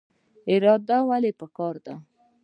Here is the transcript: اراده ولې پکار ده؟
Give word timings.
اراده 0.51 0.97
ولې 1.09 1.31
پکار 1.39 1.75
ده؟ 1.85 1.93